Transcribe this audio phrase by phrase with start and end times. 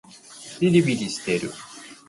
[0.59, 1.51] びりびりしてる